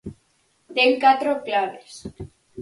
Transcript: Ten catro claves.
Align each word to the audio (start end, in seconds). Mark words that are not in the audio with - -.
Ten 0.75 0.91
catro 1.03 1.31
claves. 1.45 1.93